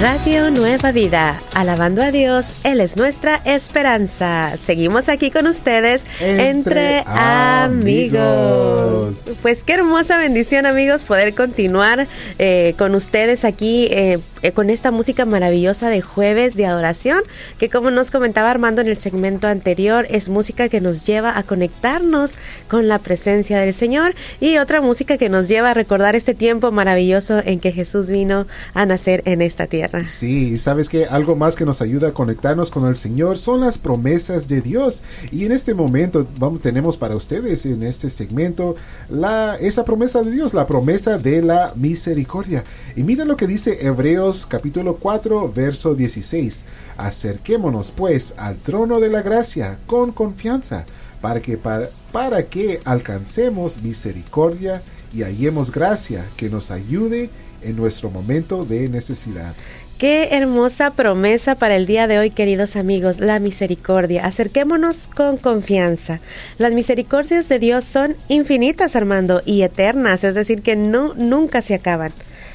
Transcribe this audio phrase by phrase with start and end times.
[0.00, 4.56] Radio Nueva Vida, alabando a Dios, Él es nuestra esperanza.
[4.56, 9.24] Seguimos aquí con ustedes entre, amigos.
[9.42, 14.90] Pues qué hermosa bendición amigos poder continuar eh, con ustedes aquí eh, eh, con esta
[14.90, 17.22] música maravillosa de jueves de adoración,
[17.58, 21.44] que como nos comentaba Armando en el segmento anterior, es música que nos lleva a
[21.44, 22.34] conectarnos
[22.68, 26.72] con la presencia del Señor y otra música que nos lleva a recordar este tiempo
[26.72, 29.81] maravilloso en que Jesús vino a nacer en esta tierra.
[30.04, 33.78] Sí, sabes que algo más que nos ayuda a conectarnos con el Señor son las
[33.78, 35.02] promesas de Dios.
[35.30, 38.76] Y en este momento vamos, tenemos para ustedes en este segmento
[39.08, 42.64] la, esa promesa de Dios, la promesa de la misericordia.
[42.96, 46.64] Y miren lo que dice Hebreos capítulo 4, verso 16.
[46.96, 50.86] Acerquémonos pues al trono de la gracia con confianza
[51.20, 54.82] para que, para, para que alcancemos misericordia
[55.14, 57.30] y hallemos gracia que nos ayude
[57.62, 59.54] en nuestro momento de necesidad.
[59.98, 64.26] Qué hermosa promesa para el día de hoy, queridos amigos, la misericordia.
[64.26, 66.20] Acerquémonos con confianza.
[66.58, 71.74] Las misericordias de Dios son infinitas, Armando, y eternas, es decir, que no nunca se
[71.74, 72.12] acaban.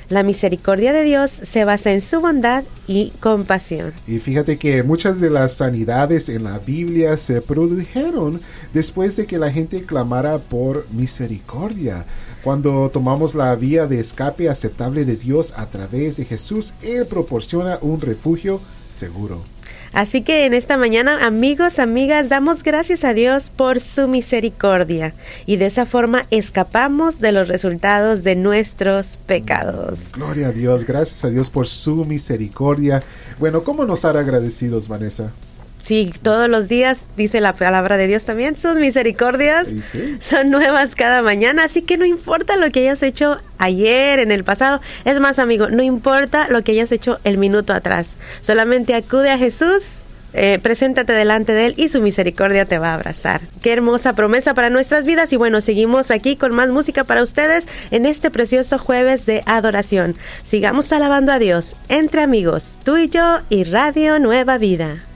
[0.09, 3.91] La misericordia de Dios se basa en su bondad y compasión.
[4.07, 8.39] Y fíjate que muchas de las sanidades en la Biblia se produjeron
[8.73, 12.05] después de que la gente clamara por misericordia.
[12.41, 17.77] Cuando tomamos la vía de escape aceptable de Dios a través de Jesús, Él proporciona
[17.81, 19.56] un refugio seguro.
[19.97, 25.15] Así que en esta mañana, amigos, amigas, damos gracias a Dios por su misericordia
[25.47, 30.11] y de esa forma escapamos de los resultados de nuestros pecados.
[30.13, 33.01] Gloria a Dios, gracias a Dios por su misericordia.
[33.39, 35.31] Bueno, ¿cómo nos hará agradecidos, Vanessa?
[35.79, 40.17] Sí, todos los días dice la palabra de Dios también, sus misericordias sí.
[40.19, 44.43] son nuevas cada mañana, así que no importa lo que hayas hecho ayer, en el
[44.43, 48.09] pasado, es más amigo, no importa lo que hayas hecho el minuto atrás,
[48.41, 50.01] solamente acude a Jesús.
[50.33, 53.41] Eh, preséntate delante de Él y su misericordia te va a abrazar.
[53.63, 55.33] Qué hermosa promesa para nuestras vidas.
[55.33, 60.15] Y bueno, seguimos aquí con más música para ustedes en este precioso jueves de adoración.
[60.43, 65.06] Sigamos alabando a Dios entre amigos, tú y yo y Radio Nueva Vida.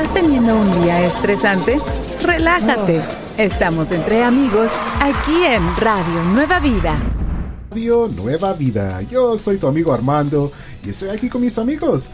[0.00, 1.76] ¿Estás teniendo un día estresante?
[2.22, 3.02] Relájate.
[3.36, 6.96] Estamos entre amigos aquí en Radio Nueva Vida.
[7.70, 9.02] Radio Nueva Vida.
[9.02, 10.52] Yo soy tu amigo Armando
[10.82, 12.08] y estoy aquí con mis amigos.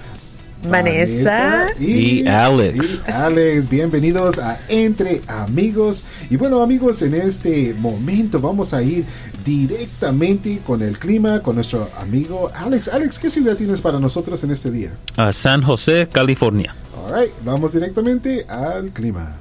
[0.68, 3.02] Vanessa, y, y Alex.
[3.06, 6.02] y Alex, bienvenidos a Entre Amigos.
[6.28, 9.04] Y bueno amigos, en este momento vamos a ir
[9.44, 12.88] directamente con el clima, con nuestro amigo Alex.
[12.88, 14.90] Alex, ¿qué ciudad tienes para nosotros en este día?
[15.16, 16.74] a San José, California.
[17.06, 19.36] Alright, vamos directamente al clima.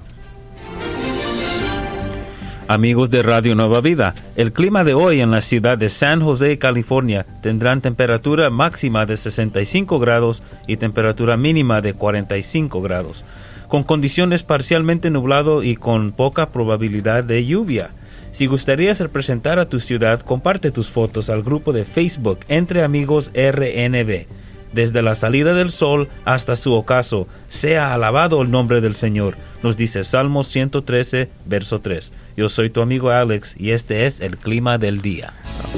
[2.68, 6.60] Amigos de Radio Nueva Vida, el clima de hoy en la ciudad de San José,
[6.60, 13.26] California, tendrán temperatura máxima de 65 grados y temperatura mínima de 45 grados,
[13.68, 17.90] con condiciones parcialmente nublado y con poca probabilidad de lluvia.
[18.32, 23.32] Si gustarías representar a tu ciudad, comparte tus fotos al grupo de Facebook Entre Amigos
[23.34, 24.45] RNB.
[24.76, 29.78] Desde la salida del sol hasta su ocaso, sea alabado el nombre del Señor, nos
[29.78, 32.12] dice Salmos 113, verso 3.
[32.36, 35.32] Yo soy tu amigo Alex y este es el clima del día.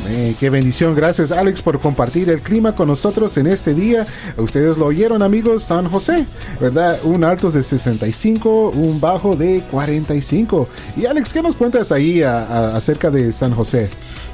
[0.03, 0.35] Amén.
[0.40, 0.96] Qué bendición.
[0.96, 4.08] Gracias Alex por compartir el clima con nosotros en este día.
[4.35, 6.25] Ustedes lo oyeron amigos, San José,
[6.59, 6.97] ¿verdad?
[7.03, 10.68] Un alto de 65, un bajo de 45.
[10.97, 13.90] Y Alex, ¿qué nos cuentas ahí a- a- acerca de San José?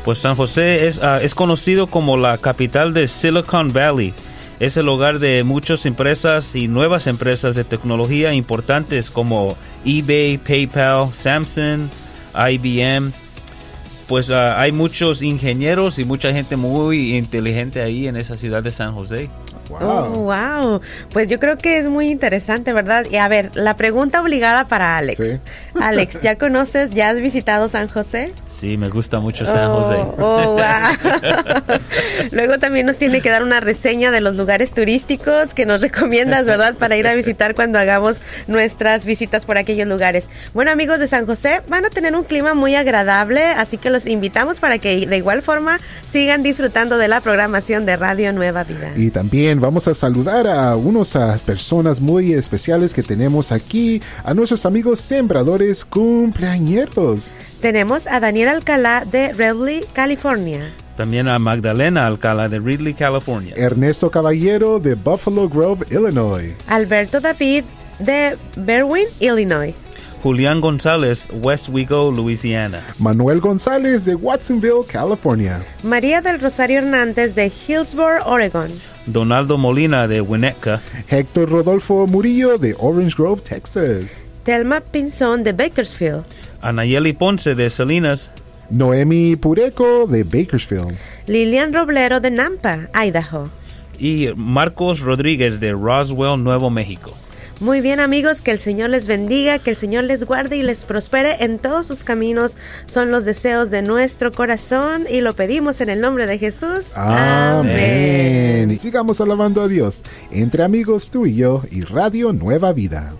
[0.05, 4.13] Pues San José es, ah, es conocido como la capital de Silicon Valley.
[4.59, 11.11] Es el hogar de muchas empresas y nuevas empresas de tecnología importantes como eBay, PayPal,
[11.13, 11.89] Samsung,
[12.33, 13.11] IBM.
[14.07, 18.71] Pues ah, hay muchos ingenieros y mucha gente muy inteligente ahí en esa ciudad de
[18.71, 19.29] San José.
[19.81, 20.81] Oh, wow.
[21.11, 23.05] Pues yo creo que es muy interesante, ¿verdad?
[23.09, 25.17] Y a ver, la pregunta obligada para Alex.
[25.17, 25.39] Sí.
[25.81, 28.33] Alex, ¿ya conoces, ya has visitado San José?
[28.47, 29.95] Sí, me gusta mucho San Oh, José.
[30.19, 31.79] oh, wow.
[32.31, 36.45] Luego también nos tiene que dar una reseña de los lugares turísticos que nos recomiendas,
[36.45, 36.75] ¿verdad?
[36.75, 40.29] Para ir a visitar cuando hagamos nuestras visitas por aquellos lugares.
[40.53, 44.05] Bueno, amigos de San José, van a tener un clima muy agradable, así que los
[44.05, 45.79] invitamos para que de igual forma
[46.09, 48.91] sigan disfrutando de la programación de Radio Nueva Vida.
[48.95, 54.33] Y también vamos a saludar a unos a personas muy especiales que tenemos aquí, a
[54.33, 57.33] nuestros amigos sembradores cumpleañeros.
[57.61, 60.73] Tenemos a Daniel Alcalá de Redley, California.
[60.97, 63.53] También a Magdalena Alcala de Ridley, California.
[63.55, 66.53] Ernesto Caballero de Buffalo Grove, Illinois.
[66.67, 67.63] Alberto David
[67.99, 69.73] de Berwyn, Illinois.
[70.21, 72.81] Julián González, West Wego, Louisiana.
[72.99, 75.63] Manuel González de Watsonville, California.
[75.83, 78.69] María del Rosario Hernández de Hillsboro, Oregon.
[79.05, 80.81] Donaldo Molina de Winnetka.
[81.09, 84.23] Héctor Rodolfo Murillo de Orange Grove, Texas.
[84.43, 86.23] Telma Pinzón de Bakersfield.
[86.61, 88.31] Anayeli Ponce de Salinas.
[88.69, 90.97] Noemi Pureco de Bakersfield.
[91.27, 93.49] Lilian Roblero de Nampa, Idaho.
[93.99, 97.13] Y Marcos Rodríguez de Roswell, Nuevo México.
[97.59, 100.85] Muy bien amigos, que el Señor les bendiga, que el Señor les guarde y les
[100.85, 102.57] prospere en todos sus caminos.
[102.85, 106.91] Son los deseos de nuestro corazón y lo pedimos en el nombre de Jesús.
[106.95, 108.69] Amén.
[108.71, 113.13] Y sigamos alabando a Dios entre amigos tú y yo y Radio Nueva Vida.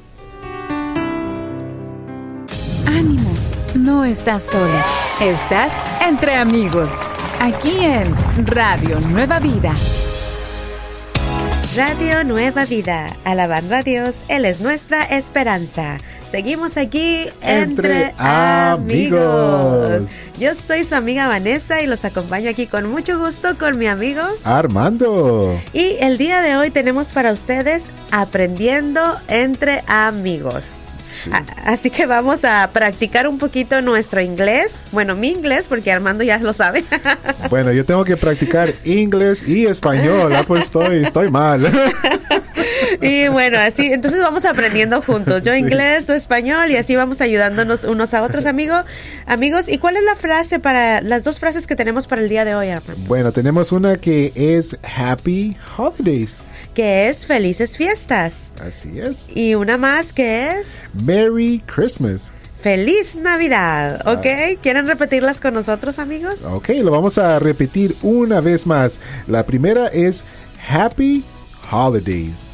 [2.86, 3.32] Ánimo,
[3.76, 4.84] no estás sola,
[5.22, 5.74] estás
[6.06, 6.90] entre amigos.
[7.40, 8.14] Aquí en
[8.46, 9.74] Radio Nueva Vida.
[11.76, 15.98] Radio Nueva Vida, alabando a Dios, Él es nuestra esperanza.
[16.30, 19.90] Seguimos aquí entre, Entre amigos.
[19.90, 20.12] amigos.
[20.38, 24.22] Yo soy su amiga Vanessa y los acompaño aquí con mucho gusto con mi amigo.
[24.44, 25.60] Armando.
[25.74, 30.83] Y el día de hoy tenemos para ustedes Aprendiendo entre amigos.
[31.24, 31.32] Sí.
[31.64, 34.82] Así que vamos a practicar un poquito nuestro inglés.
[34.92, 36.84] Bueno, mi inglés, porque Armando ya lo sabe.
[37.50, 40.34] Bueno, yo tengo que practicar inglés y español.
[40.36, 41.62] Ah, pues estoy, estoy mal.
[43.02, 45.44] y bueno, así, entonces vamos aprendiendo juntos.
[45.44, 45.60] Yo Sí.
[45.60, 48.76] inglés, tú español, y así vamos ayudándonos unos a otros, amigo,
[49.26, 49.68] amigos.
[49.68, 52.56] ¿Y cuál es la frase para, las dos frases que tenemos para el día de
[52.56, 53.02] hoy, Armando?
[53.08, 56.44] Bueno, tenemos una que es Happy Holidays.
[56.74, 58.52] Que es felices fiestas.
[58.66, 59.26] Así es.
[59.34, 60.68] Y una más que es
[61.06, 62.32] Merry Christmas.
[62.64, 64.02] feliz Navidad.
[64.08, 64.26] ¿Ok?
[64.62, 66.44] ¿Quieren repetirlas con nosotros, amigos?
[66.46, 69.00] Ok, lo vamos a repetir una vez más.
[69.28, 70.24] La primera es
[70.70, 71.24] Happy
[71.70, 72.50] Holidays.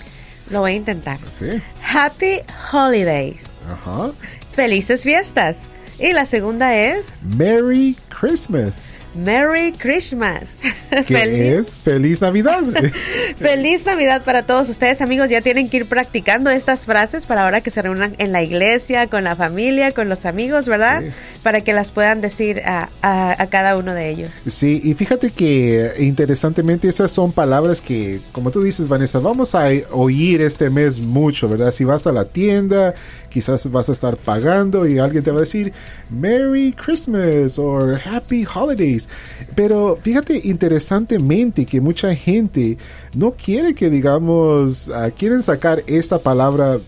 [0.49, 1.19] Lo voy a intentar.
[1.29, 1.61] ¿Sí?
[1.83, 2.41] Happy
[2.71, 3.41] Holidays.
[3.69, 4.11] Ajá.
[4.53, 5.59] Felices fiestas.
[5.99, 8.93] Y la segunda es Merry Christmas.
[9.15, 10.57] Merry Christmas.
[10.91, 12.63] Es Feliz Navidad.
[13.37, 15.29] Feliz Navidad para todos ustedes, amigos.
[15.29, 19.07] Ya tienen que ir practicando estas frases para ahora que se reúnan en la iglesia,
[19.07, 21.03] con la familia, con los amigos, ¿verdad?
[21.03, 21.11] Sí.
[21.43, 24.29] Para que las puedan decir a, a- cada uno de ellos.
[24.47, 29.67] Sí, y fíjate que interesantemente esas son palabras que, como tú dices, Vanessa, vamos a
[29.91, 31.71] oír este mes mucho, ¿verdad?
[31.71, 32.93] Si vas a la tienda,
[33.29, 35.71] quizás vas a estar pagando y alguien te va a decir
[36.09, 39.07] Merry Christmas o Happy Holidays.
[39.55, 42.77] Pero fíjate interesantemente que mucha gente
[43.13, 46.79] no quiere que, digamos, ah, quieren sacar esta palabra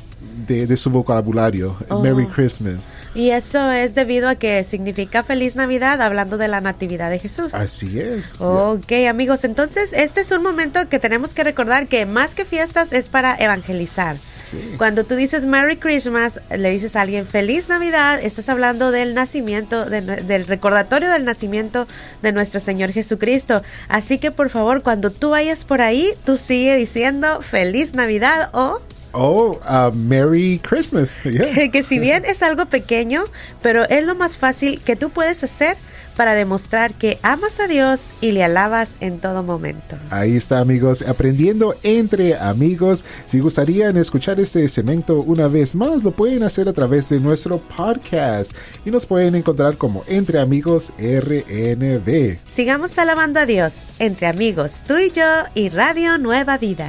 [0.48, 2.02] de, de su vocabulario, Oh.
[2.02, 2.94] Merry Christmas.
[3.14, 7.54] Y eso es debido a que significa Feliz Navidad, hablando de la Natividad de Jesús.
[7.54, 8.36] Así es.
[8.40, 12.94] Ok, amigos, entonces este es un momento que tenemos que recordar que más que fiestas
[12.94, 14.18] es para evangelizar.
[14.38, 14.58] Sí.
[14.78, 19.86] Cuando tú dices Merry Christmas, le dices a alguien Feliz Navidad, estás hablando del nacimiento,
[19.86, 21.88] de del recordatorio del nacimiento
[22.22, 23.62] de nuestro Señor Jesucristo.
[23.88, 28.80] Así que por favor, cuando tú vayas por ahí, tú sigue diciendo Feliz Navidad o
[29.14, 31.20] Oh, uh, Merry Christmas.
[31.32, 31.54] Yeah.
[31.54, 33.24] que, que si bien es algo pequeño,
[33.62, 35.78] pero es lo más fácil que tú puedes hacer
[36.16, 39.96] para demostrar que amas a Dios y le alabas en todo momento.
[40.10, 43.06] Ahí está, amigos, aprendiendo entre amigos.
[43.26, 47.60] Si gustarían escuchar este segmento una vez más, lo pueden hacer a través de nuestro
[47.60, 48.52] podcast
[48.86, 52.38] y nos pueden encontrar como Entre Amigos RNB.
[52.46, 56.88] Sigamos alabando a Dios entre amigos, tú y yo y Radio Nueva Vida.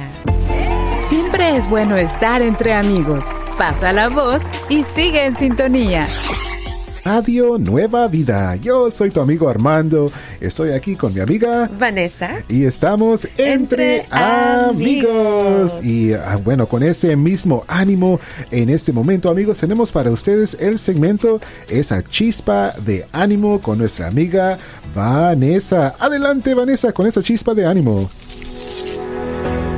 [1.33, 3.25] Siempre es bueno estar entre amigos.
[3.57, 6.05] Pasa la voz y sigue en sintonía.
[7.03, 8.55] Radio Nueva Vida.
[8.57, 10.11] Yo soy tu amigo Armando.
[10.39, 11.71] Estoy aquí con mi amiga.
[11.79, 12.43] Vanessa.
[12.47, 15.79] Y estamos entre, Entre amigos.
[15.79, 15.83] amigos.
[15.83, 18.19] Y ah, bueno, con ese mismo ánimo,
[18.51, 24.05] en este momento, amigos, tenemos para ustedes el segmento Esa chispa de ánimo con nuestra
[24.05, 24.59] amiga
[24.93, 25.95] Vanessa.
[25.97, 28.07] Adelante, Vanessa, con esa chispa de ánimo.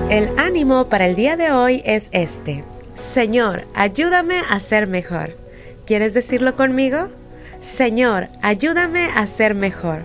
[0.09, 2.63] El ánimo para el día de hoy es este.
[2.93, 5.35] Señor, ayúdame a ser mejor.
[5.87, 7.09] ¿Quieres decirlo conmigo?
[7.59, 10.03] Señor, ayúdame a ser mejor.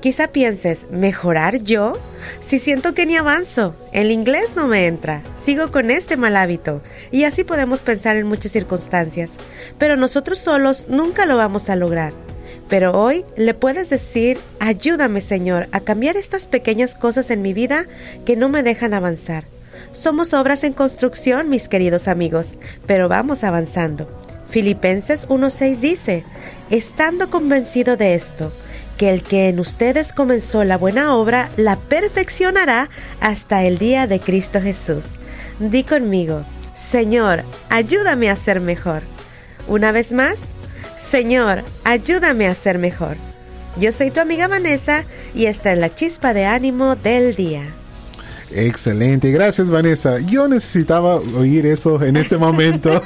[0.00, 1.96] Quizá pienses, ¿mejorar yo?
[2.40, 6.82] Si siento que ni avanzo, el inglés no me entra, sigo con este mal hábito,
[7.10, 9.32] y así podemos pensar en muchas circunstancias,
[9.78, 12.12] pero nosotros solos nunca lo vamos a lograr.
[12.68, 17.86] Pero hoy le puedes decir, ayúdame Señor a cambiar estas pequeñas cosas en mi vida
[18.24, 19.44] que no me dejan avanzar.
[19.92, 24.08] Somos obras en construcción, mis queridos amigos, pero vamos avanzando.
[24.50, 26.24] Filipenses 1.6 dice,
[26.70, 28.52] estando convencido de esto,
[28.96, 34.20] que el que en ustedes comenzó la buena obra la perfeccionará hasta el día de
[34.20, 35.04] Cristo Jesús.
[35.58, 36.44] Di conmigo,
[36.74, 39.02] Señor, ayúdame a ser mejor.
[39.68, 40.38] Una vez más,
[41.10, 43.16] Señor, ayúdame a ser mejor.
[43.80, 47.62] Yo soy tu amiga Vanessa y esta es la chispa de ánimo del día.
[48.50, 50.18] Excelente, gracias Vanessa.
[50.20, 53.02] Yo necesitaba oír eso en este momento.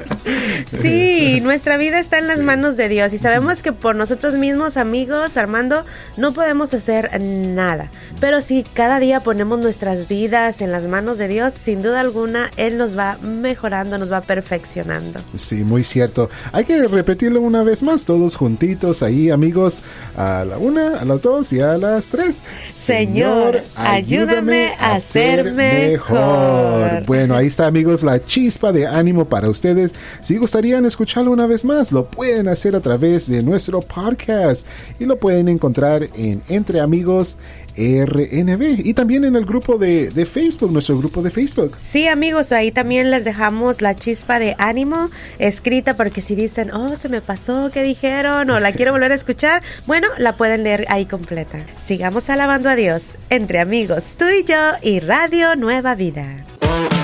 [0.80, 4.76] sí, nuestra vida está en las manos de Dios y sabemos que por nosotros mismos,
[4.76, 5.84] amigos, Armando,
[6.16, 7.90] no podemos hacer nada.
[8.20, 12.50] Pero si cada día ponemos nuestras vidas en las manos de Dios, sin duda alguna,
[12.56, 15.20] Él nos va mejorando, nos va perfeccionando.
[15.36, 16.30] Sí, muy cierto.
[16.52, 19.82] Hay que repetirlo una vez más, todos juntitos ahí, amigos,
[20.16, 22.42] a la una, a las dos y a las tres.
[22.66, 27.04] Señor, ayúdame a ser mejor.
[27.06, 29.94] Bueno, ahí está amigos la chispa de ánimo para ustedes.
[30.20, 34.66] Si gustarían escucharlo una vez más, lo pueden hacer a través de nuestro podcast
[34.98, 37.38] y lo pueden encontrar en Entre Amigos
[37.76, 41.74] RNB y también en el grupo de, de, Facebook, nuestro grupo de Facebook.
[41.78, 46.96] Sí, amigos, ahí también les dejamos la chispa de ánimo escrita porque si dicen, oh,
[46.96, 48.50] se me pasó, ¿qué dijeron?
[48.50, 51.58] O la quiero volver a escuchar, bueno, la pueden leer ahí completa.
[51.76, 56.44] Sigamos alabando a Dios entre amigos, tú y yo y Radio Nueva Vida.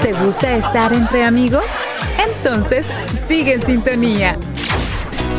[0.02, 1.64] ¿Te gusta estar entre amigos?
[2.18, 2.86] Entonces,
[3.26, 4.38] sigue en sintonía.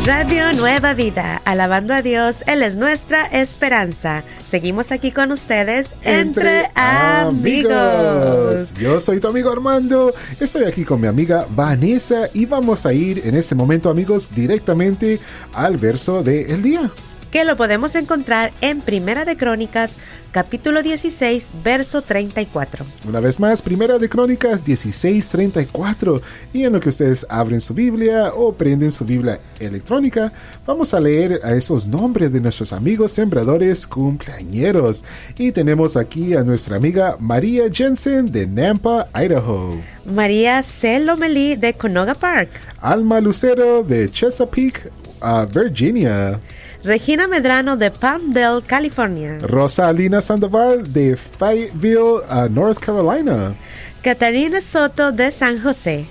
[0.06, 4.24] Radio Nueva Vida, alabando a Dios, Él es nuestra esperanza.
[4.50, 7.72] Seguimos aquí con ustedes entre, entre amigos.
[7.72, 8.74] amigos.
[8.74, 13.22] Yo soy tu amigo Armando, estoy aquí con mi amiga Vanessa y vamos a ir
[13.26, 15.20] en este momento amigos directamente
[15.54, 16.90] al verso del día.
[17.30, 19.92] Que lo podemos encontrar en Primera de Crónicas
[20.32, 22.86] capítulo 16, verso 34.
[23.08, 26.22] Una vez más, Primera de Crónicas 16, 34.
[26.54, 30.32] Y en lo que ustedes abren su Biblia o prenden su Biblia electrónica,
[30.66, 35.04] vamos a leer a esos nombres de nuestros amigos sembradores cumpleañeros.
[35.38, 39.82] Y tenemos aquí a nuestra amiga María Jensen de Nampa, Idaho.
[40.06, 41.00] María C.
[41.00, 42.50] Lomelí de Conoga Park.
[42.80, 46.40] Alma Lucero de Chesapeake, uh, Virginia.
[46.84, 49.40] Regina Medrano de Palmdale, California.
[49.42, 53.54] Rosalina Sandoval de Fayetteville, uh, North Carolina.
[54.02, 56.06] Catarina Soto de San José.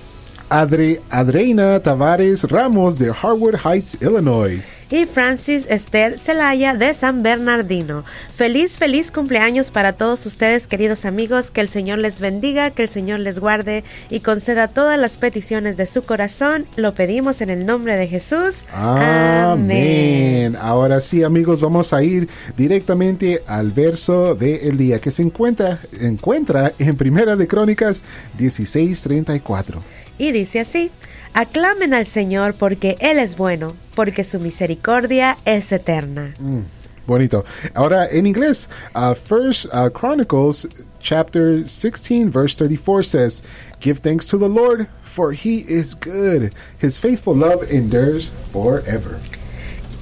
[0.51, 8.05] Adre Adreina Tavares Ramos de Harwood Heights, Illinois y Francis Esther Celaya de San Bernardino.
[8.35, 11.51] Feliz, feliz cumpleaños para todos ustedes, queridos amigos.
[11.51, 15.77] Que el Señor les bendiga, que el Señor les guarde y conceda todas las peticiones
[15.77, 16.67] de su corazón.
[16.77, 18.55] Lo pedimos en el nombre de Jesús.
[18.73, 20.57] Amén.
[20.57, 26.73] Ahora sí, amigos, vamos a ir directamente al verso del día que se encuentra, encuentra
[26.79, 28.05] en Primera de Crónicas
[28.39, 29.83] 16:34.
[30.19, 30.91] Y dice así.
[31.35, 36.35] Aclamen al Señor porque Él es bueno, porque su misericordia es eterna.
[36.41, 36.63] Mm,
[37.07, 37.45] bonito.
[37.75, 40.67] Ahora en inglés, uh, First uh, Chronicles
[41.01, 43.43] chapter 16 verse 34 says,
[43.81, 46.53] "Give thanks to the Lord, for he is good.
[46.81, 49.21] His faithful love endures forever."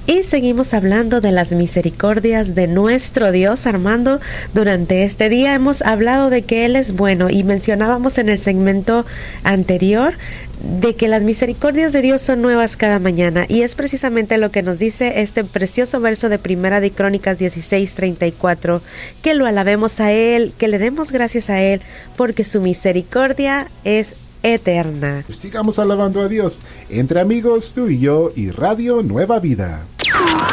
[0.09, 4.21] Y seguimos hablando de las misericordias de nuestro Dios, Armando.
[4.53, 9.05] Durante este día hemos hablado de que Él es bueno y mencionábamos en el segmento
[9.43, 10.13] anterior
[10.61, 14.63] de que las misericordias de Dios son nuevas cada mañana y es precisamente lo que
[14.63, 18.81] nos dice este precioso verso de Primera de Crónicas 16:34,
[19.21, 21.81] que lo alabemos a Él, que le demos gracias a Él,
[22.15, 25.25] porque su misericordia es eterna.
[25.29, 29.85] Sigamos alabando a Dios entre amigos, tú y yo y Radio Nueva Vida.
[30.13, 30.46] Oh.